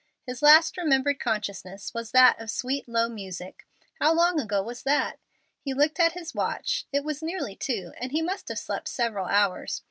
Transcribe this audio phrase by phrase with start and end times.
[0.25, 3.67] His last remembered consciousness was that of sweet, low music;
[3.99, 5.19] and how long ago was that?
[5.59, 9.27] He looked at his watch; it was nearly two, and he must have slept several
[9.27, 9.79] hours.